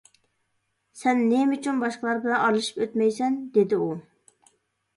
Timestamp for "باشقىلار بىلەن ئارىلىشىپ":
1.85-2.81